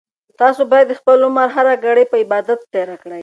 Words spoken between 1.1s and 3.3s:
عمر هره ګړۍ په عبادت تېره کړئ.